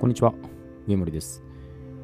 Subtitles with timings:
[0.00, 0.32] こんにちは、
[0.86, 1.42] 上森です、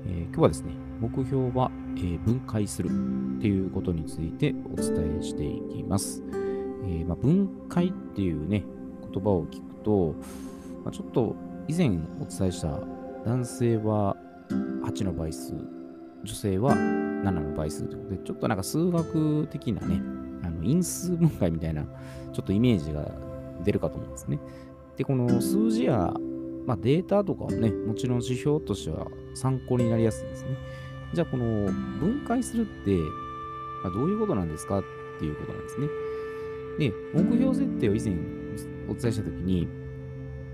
[0.05, 6.21] えー今日はですね、目標は、えー分解するっていうことについてお伝えしていきます。
[6.33, 8.65] えーまあ、分解っていうね、
[9.13, 10.17] 言葉を聞くと、
[10.85, 11.37] まあ、ちょっと
[11.69, 12.81] 以前お伝えした
[13.25, 14.17] 男性は
[14.85, 15.55] 8の倍数、
[16.25, 20.01] 女性は7の倍数ということで、ちょっとなんか数学的なね、
[20.43, 21.85] あの因数分解みたいな、
[22.33, 23.09] ちょっとイメージが
[23.63, 24.41] 出るかと思うんですね。
[24.97, 26.13] で、この数字や
[26.67, 30.57] まあ、データとかはね、もちろん指標としては参考になりやすいんですね。
[31.13, 31.45] じゃあ、この
[32.01, 32.99] 分解するって、
[33.85, 34.85] ま、どういうことなんですかっ
[35.19, 35.87] ていうことなんですね。
[36.79, 38.15] で、目標設定を以前
[38.89, 39.69] お伝えしたときに、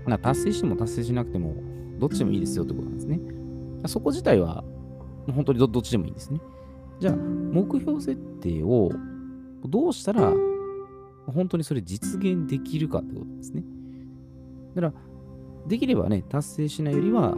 [0.05, 1.55] まあ、達成しても達成しなくても、
[1.97, 3.19] どっちでもいいですよってことなんですね。
[3.87, 4.63] そこ自体は、
[5.33, 6.41] 本当にどどっちでもいいんですね。
[6.99, 8.91] じゃあ、目標設定を
[9.65, 10.33] どうしたら、
[11.27, 13.63] 本当にそれ実現できるかってことですね。
[14.75, 14.93] だから、
[15.67, 17.37] できればね、達成しないよりは、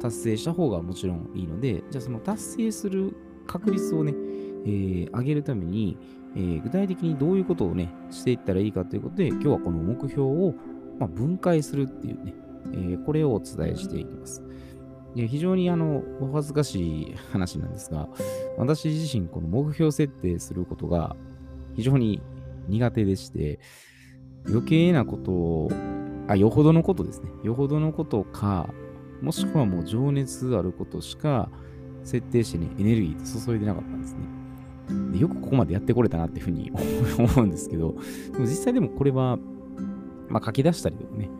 [0.00, 3.14] 達成した方がもちろんいいので、じゃあその達成する
[3.46, 4.12] 確率をね、
[4.64, 5.96] えー上げるために、
[6.34, 10.54] えー具体的にどういうことをね、していったらいいかということで、今日はこの目標を、
[10.98, 12.34] まあ、分解するっていうね、
[12.72, 14.42] えーこれをお伝えしていきます。
[15.14, 18.08] で非常にあの、お恥ずかしい話なんですが、
[18.56, 21.16] 私自身この目標設定することが
[21.74, 22.22] 非常に
[22.68, 23.60] 苦手でして、
[24.48, 25.70] 余計なことを
[26.28, 27.30] あ、よほどのことですね。
[27.42, 28.68] よほどのことか、
[29.20, 31.48] もしくはもう情熱あることしか
[32.04, 34.20] 設定してね、エネルギー注いでなかったんですね。
[35.12, 36.72] でよくここまでやってこれたなっていうふうに
[37.18, 37.94] 思うんですけど、
[38.32, 39.38] でも実際でもこれは、
[40.28, 41.30] まあ、書き出したりとかね、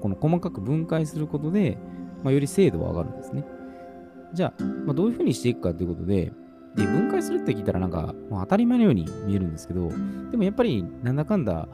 [0.00, 1.78] この細かく分解することで、
[2.24, 3.44] まあ、より精度は上がるんですね。
[4.34, 6.32] じゃあ、まあ、どういうふうにしていくかということで、
[6.76, 9.90] で分解するって聞いたらなんか、まあ当たり前のように見えるんですけど、
[10.30, 11.68] でもやっぱりなんだかんだ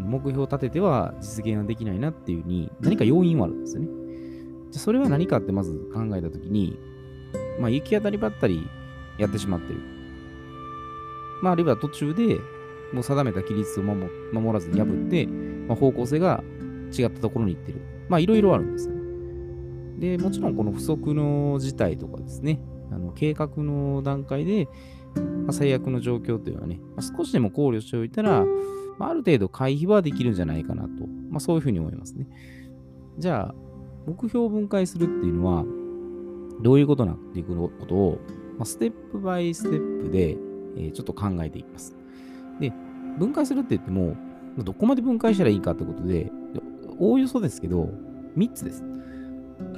[0.00, 3.88] 目標を立てては実現はできないなっていうに何か要因はあるんですよね。
[4.70, 6.78] じゃそれは何かってまず考えたときに、
[7.60, 8.66] まあ行き当たりばったり
[9.18, 9.80] やってしまってる。
[11.42, 12.38] まああるいは途中で
[12.92, 16.42] もう定めた規律を守守らずに破って、まあ、方向性が
[16.96, 17.80] 違ったところに行ってる。
[18.08, 20.16] まあいろいろあるんですよね。
[20.16, 24.68] で、もちろんこの不測の事態とかですね、あの計画の段階で、
[25.14, 28.44] まあ、最悪の状況というのはね、まあ少しでも考慮しておいたら、
[28.98, 32.26] まあ、ある程度回避はできるんじゃないかなと、まあ、そういうふうに思いますね。
[33.18, 33.54] じゃあ、
[34.06, 35.64] 目標を分解するっていうのは、
[36.62, 38.18] どういうことなっていうことを、
[38.56, 40.36] まあ、ステップバイステップで、
[40.76, 41.96] えーちょっと考えていきます。
[42.60, 42.72] で、
[43.18, 44.14] 分解するって言っても、
[44.58, 46.30] どこまで分解したらいいかってことで、で
[46.98, 47.90] おおよそですけど、
[48.36, 48.82] 3つです。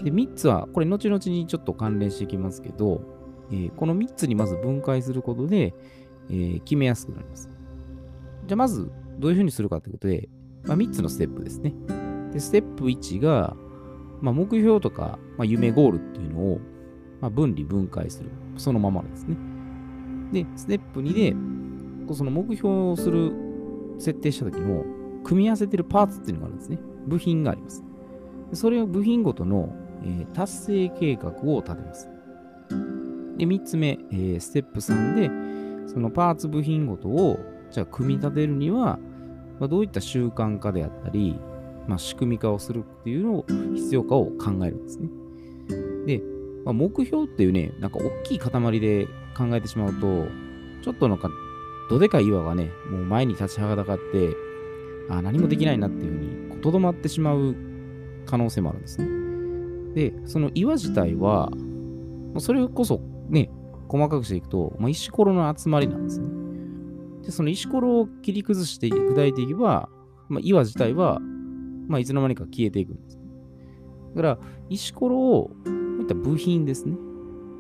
[0.03, 3.01] で、3つは、これ後々にちょっと関連していきますけど、
[3.51, 5.75] えーこの3つにまず分解することで、
[6.31, 7.49] えー決めやすくなります。
[8.47, 10.29] じゃあまず、どういうふうにするかということで、
[10.65, 11.75] まあ、3つのステップですね。
[12.33, 13.57] で、ステップ1が、
[14.21, 16.61] まあ、目標とか、まあ、夢ゴールっていうのを、
[17.21, 18.31] まあ、分離分解する。
[18.57, 19.37] そのままですね。
[20.33, 23.33] で、ステップ2で、その目標をする、
[23.99, 24.85] 設定した時の、
[25.25, 26.79] 組み合わせてるパーツっていうのがあるんですね。
[27.07, 27.85] 部品があります。
[28.51, 32.09] でそれを部品ごとの、えー達成計画を立てます。
[33.37, 37.39] で、3つ目、えーステップ3で、そのパーツ部品ごとを、
[37.71, 38.99] じゃあ組み立てるには、
[39.61, 41.39] まあ、どういった習慣化であったり、
[41.87, 45.09] まあ、仕組み化をするっていうのを必要かを考えるんですね。
[46.07, 46.23] で、
[46.65, 50.27] まあ、目標っていうね、なんか大きい塊で考えてしまうと、
[50.83, 51.31] ちょっとなんか、
[51.91, 54.37] どでかい岩がね、もう前に立ちはだかって、
[55.11, 57.57] あ何もできないなっていうふうに、とどまってしまう
[58.27, 59.09] 可能性もあるんですね。
[59.95, 61.51] で、その岩自体は、
[62.39, 63.51] それこそね、
[63.89, 66.29] 細かくしていくと、まあ、石ころの集まりなんですね。
[67.29, 69.91] で、その石ころを切り崩して砕いていけば、
[70.31, 71.21] まあ、岩自体は、
[71.87, 73.19] まあ、いつの間にか消えていくんです。
[74.17, 74.39] だから、
[74.71, 76.97] 石ころを、こういった部品ですね。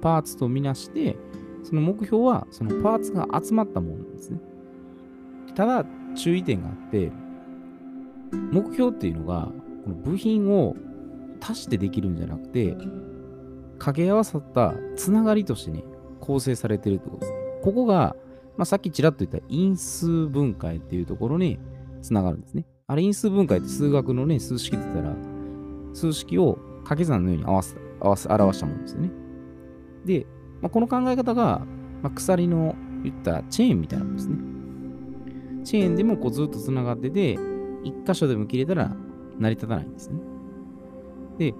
[0.00, 1.18] パーツとみなして、
[1.64, 4.40] その目標は、そのパーツが集まったものなんですね。
[5.54, 5.84] ただ、
[6.16, 7.12] 注意点があって、
[8.50, 9.52] 目標っていうのが、
[9.84, 10.76] この部品を
[11.40, 12.74] 足してできるんじゃなくて、
[13.72, 15.84] 掛け合わさったつながりとしてね、
[16.20, 17.32] 構成されてるってことです。
[17.62, 18.16] ここが、
[18.58, 21.60] まあ、さっきちらっと言った因数分解っていうところに
[22.02, 22.66] つながるんですね。
[22.88, 25.16] あれ因数分解って数学のね、数式って言ったら、
[25.94, 29.10] 数式を掛け算のように合わせ合わせ表したものですよね。
[30.04, 30.26] で、
[30.60, 31.64] まあ、この考え方が、
[32.02, 32.74] まあ、鎖の
[33.04, 34.36] 言ったチェーンみたいなものですね。
[35.64, 37.38] チェーンでもこうずっとつながってて、
[37.84, 38.96] 一箇所でも切れたら
[39.38, 40.20] 成り立たないんですね。
[41.38, 41.54] で、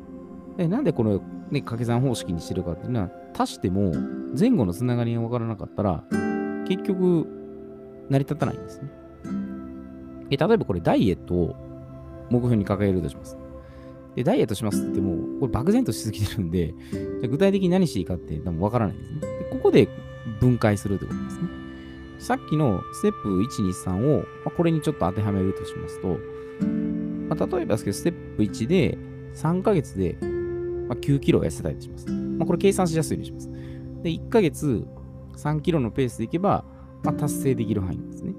[0.59, 1.19] えなんでこの、
[1.51, 3.93] ね、掛け算方式にしてるかっていうのは、足しても
[4.37, 6.05] 前後のつながりが分からなかったら、
[6.69, 7.27] 結局、
[8.09, 8.91] 成り立たないんですね。
[10.31, 11.57] え例えばこれ、ダイエットを
[12.31, 13.39] 目標に掲げるとします。
[14.15, 16.75] で、ダイエットしますって言っても、これ漠然としすぎてるんで、
[17.21, 19.45] じゃ具体的に何していいかって多分わからないですねで。
[19.51, 19.89] ここで
[20.41, 21.49] 分解するってことですね。
[22.19, 26.19] さっきのステップ1、2、3を、まあ、これにちょっと当てはめるとしますと、
[27.29, 28.99] まあ、例えばですけど、ステップ1で
[29.35, 30.19] 3ヶ月で、
[30.89, 32.11] ま、9キロ痩せたいとします。
[32.11, 33.51] まあ、これ計算しやすいようにします。
[34.03, 34.85] で、1ヶ月
[35.39, 36.65] 3キロのペースでいけば、
[37.03, 38.35] まあ、達成できる範囲ですね。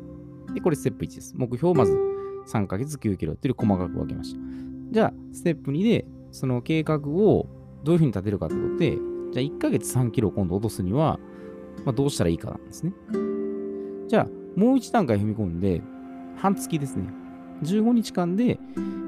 [0.54, 1.34] で、これステップ1です。
[1.36, 1.98] 目標をまず
[2.48, 4.40] 3ヶ月9キロっていう細かく分けました。
[4.92, 7.48] じゃあ、ステップ2で、その計画を
[7.84, 8.98] どういうふうに立てるかってことで、
[9.32, 11.20] じゃあ1ヶ月3キロ今度落とすには、
[11.86, 12.94] まあ、どうしたらいいかなんですね。
[14.08, 15.82] じゃあ、もう1段階踏み込んで、
[16.36, 17.06] 半月ですね。
[17.64, 18.60] 15日間で、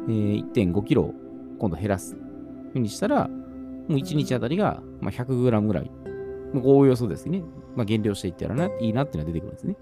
[0.07, 1.13] えー、1.5キロ
[1.59, 2.15] 今度減らす。
[2.73, 5.91] ふうにしたら、もう1日あたりが、まあ、100g ぐらい。
[6.53, 7.43] もうおおよそですね。
[7.75, 9.75] まあ、減量していったらないいなっていうのが出てくるんですね。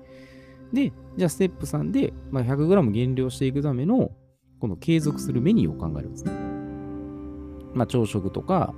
[0.73, 4.11] で、じゃあステップ3で、まあ、100g 減量していくための、
[4.59, 6.31] この継続するメニューを考えるんですね。
[7.73, 8.73] まあ、朝食とか、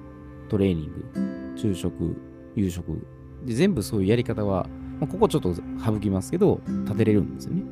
[0.49, 2.15] トレーニング、昼食、
[2.55, 3.05] 夕食。
[3.45, 4.67] で、全部そういうやり方は、
[4.99, 5.53] まあ、ここちょっと
[5.83, 7.63] 省きますけど、立てれるんですよね。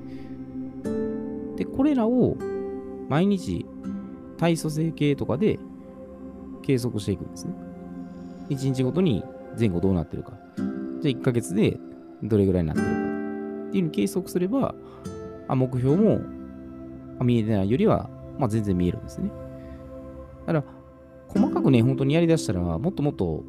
[1.55, 2.37] で、これらを
[3.09, 3.65] 毎日
[4.37, 5.59] 体組成計とかで
[6.61, 7.53] 計測していくんですね。
[8.49, 9.23] 1日ごとに
[9.59, 10.39] 前後どうなってるか。
[11.01, 11.77] じゃあ1ヶ月で
[12.23, 12.93] どれぐらいになってるか。
[13.69, 14.73] っていうのを計測すれば、
[15.47, 16.21] あ目標も
[17.23, 19.29] 見えてないよりは、まあ、全然見えるんですね。
[20.45, 20.63] だから、
[21.27, 23.43] 細かくね、本当にやりだしたら、もっともっと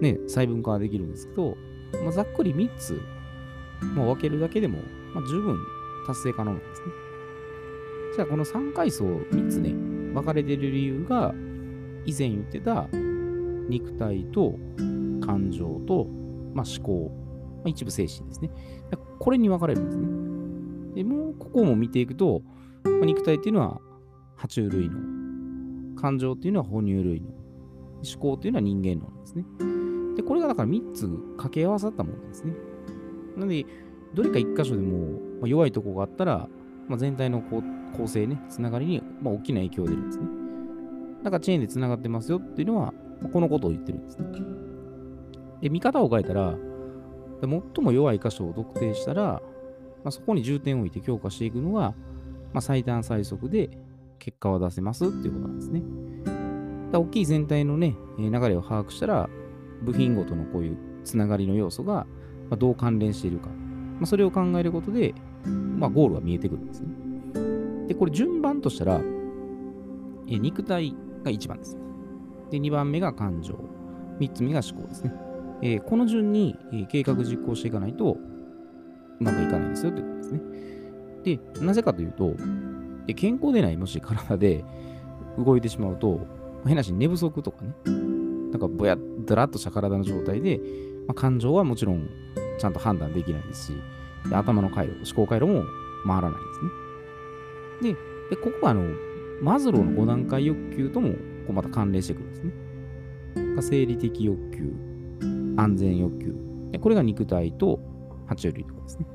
[0.00, 1.56] ね、細分化はできるんですけど、
[2.02, 3.00] まあ、ざっくり3つ、
[3.94, 4.78] まあ、分けるだけでも、
[5.14, 5.58] まあ、十分
[6.06, 6.86] 達成可能なんですね。
[8.16, 9.74] じゃあ、この3階層3つね、
[10.14, 11.34] 分かれてる理由が、
[12.06, 12.88] 以前言ってた
[13.68, 14.58] 肉体と
[15.20, 16.06] 感情と、
[16.56, 17.12] まあ、思考、
[17.56, 18.50] まあ、一部精神ですね。
[19.18, 20.06] これに分かれるんですね。
[20.94, 22.40] でもうここも見ていくと、
[22.82, 23.78] まあ、肉体っていうのは
[24.38, 24.96] 爬虫類の、
[26.00, 29.44] 感情っていうのは哺乳類の、思考っていうのは人間のですね。
[30.16, 31.06] で、これがだから3つ
[31.36, 32.54] 掛け合わさったものなんですね。
[33.36, 33.66] なので、
[34.14, 36.48] どれか1箇所でも、まあ、弱いとこがあったら、
[36.88, 40.26] まあ、全体の構成ね、つながりに、まあ、大きな影響が出るんですね。
[41.22, 44.55] だからチェーンでつながってますよっていうのは、まあ、このことを言ってるんですね。
[45.60, 46.54] で、見方を変えたら、
[47.40, 49.42] 最も弱い箇所を特定したら、
[50.04, 51.94] まあ、そこに重点を置いて強化していくのが、
[52.52, 53.70] まあ、最短最速で
[54.18, 55.82] 結果を出せますっていうことなんですね。
[56.92, 59.28] だ大きい全体のね、流れを把握したら、
[59.82, 62.06] 部品ごとのこういうつながりの要素が
[62.58, 65.14] どう関連しているか、まあ、それを考えることで、
[65.44, 66.88] まあ、ゴールは見えてくるんですね。
[67.88, 69.00] で、これ順番としたら、
[70.28, 71.76] え肉体が1番です。
[72.50, 73.54] で、2番目が感情、
[74.18, 75.12] 3つ目が思考ですね。
[75.62, 78.18] えー、この順に、えー、計画実行していかないと、
[79.20, 80.40] うまくいかないですよということですね。
[81.24, 82.34] で、なぜかというと、
[83.06, 84.64] で健康でないもし体で
[85.38, 86.26] 動いてしまうと、
[86.66, 87.70] 変なし寝不足とかね、
[88.50, 90.60] なんかぼやっだらっとした体の状態で、
[91.06, 92.08] まあ、感情はもちろん
[92.58, 93.72] ちゃんと判断できないですし、
[94.28, 95.64] で頭の回路、思考回路も
[96.06, 97.94] 回らないんですね。
[97.94, 98.82] で、でここはあの、
[99.40, 101.16] マズローの5段階欲求ともこ
[101.50, 102.52] うまた関連してくるんですね。
[103.60, 104.72] 生理的欲求、
[105.56, 106.34] 安全欲求。
[106.72, 107.80] でこれが肉体と
[108.28, 109.06] 爬虫類とかですね。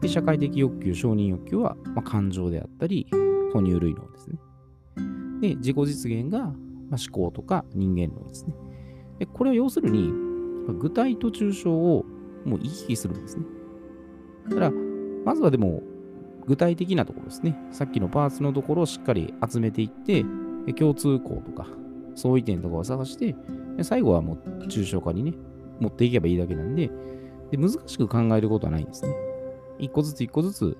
[0.00, 3.06] で社会的欲求、承認欲求は、まあ、感情であったり、
[3.52, 4.38] 哺乳類脳ですね。
[5.40, 6.52] で、自己実現が、まあ、
[6.90, 8.54] 思考とか人間脳ですね。
[9.18, 10.10] でこれは要するに、
[10.78, 12.04] 具体と抽象を
[12.44, 13.44] もう行き来するんですね。
[14.48, 14.72] だから、
[15.24, 15.82] まずはでも、
[16.46, 17.56] 具体的なところですね。
[17.70, 20.24] さっきのパーツのところをしっかり集めていって、
[20.72, 21.66] 共通項とか、
[22.14, 23.34] 相違点とかを探して、
[23.82, 25.34] 最後はもう抽象化にね、
[25.80, 26.90] 持っていけばいいだけなんで、
[27.50, 29.14] で難しく考えることはないんですね。
[29.78, 30.76] 一個ずつ一個ずつ、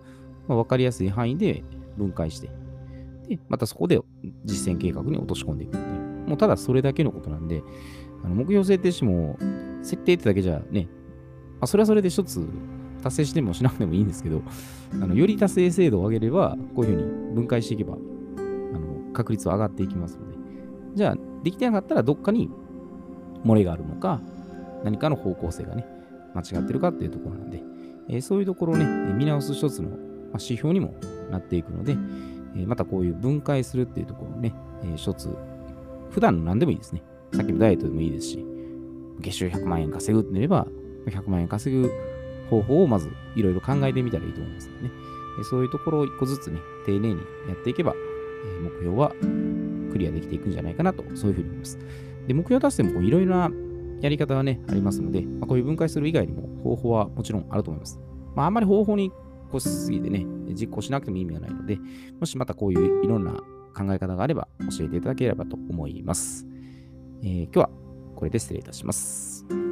[0.47, 1.65] まあ、分かりやすい範囲で
[1.97, 2.51] 分解して、
[3.29, 4.01] で、またそこで
[4.45, 6.29] 実践計画に落とし込んでいくっていう。
[6.29, 7.63] もうただそれだけのことなんで、
[8.25, 9.39] あの目標設定しても、
[9.83, 10.89] 設定ってだけじゃね、
[11.55, 12.47] まあ、それはそれで一つ
[13.03, 14.43] 達成してもしなくてもいいんですけど、
[14.93, 17.99] あのより達成精度を上げれば、こういうふうに分解していけば、あ
[18.79, 20.30] の確率は上がっていきますので、
[20.95, 22.51] じゃあ、できてなかったらどっかに
[23.45, 24.21] 漏れがあるのか、
[24.85, 25.87] 何かの方向性がね、
[26.35, 27.63] 間違ってるかっていうところなんで、
[28.09, 29.91] えー、そういうところをね、見直す一つの、
[30.35, 30.95] 指標にも
[31.31, 31.97] なっていくので、
[32.57, 34.55] え、またこういう分解するっていうところをね、
[34.85, 35.29] え、一つ、
[36.11, 37.03] 普段の何でもいいですね。
[37.33, 38.45] さっきのダイエットでもいいですし、
[39.21, 40.67] 月収100万円稼ぐってなれば、
[41.07, 41.91] 100万円稼ぐ
[42.49, 44.91] 方法をまずいろいろ考えてみたらいいと思いますのでね。
[45.45, 47.95] そういうところを一個ずつね、丁寧にやっていけば、
[48.63, 49.13] 目標は
[49.91, 51.79] クリアできていくんじゃないかなと、そういうふうに思います。
[52.27, 53.51] で、目標達成もいろいろな
[54.01, 58.01] やり方がね、ありますので、まあ、こういう分解する以外にも方法はもちろんあると思います。
[58.35, 59.13] まあ、あんまり方法に
[59.51, 61.79] こしすぎてね、実行しなくても意味がないので、
[62.19, 66.47] もしまたこういういろんな考え方があれば教えていただければと思います。
[67.23, 67.71] えー今日は
[68.17, 69.70] これで失礼いたします。